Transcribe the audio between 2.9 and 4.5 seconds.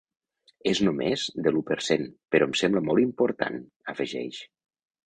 important”, afegeix.